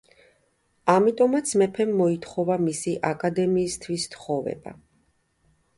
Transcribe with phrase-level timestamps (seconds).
[0.93, 4.77] ამიტომაც მეფემ მოითხოვა მისი აკადემიისთვის თხოვება.